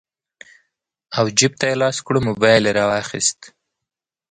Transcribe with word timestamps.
او 1.17 1.25
جېب 1.37 1.53
ته 1.59 1.65
يې 1.69 1.75
لاس 1.81 1.97
کړو 2.05 2.19
موبايل 2.27 2.63
يې 2.67 2.73
رواخيست 2.79 3.39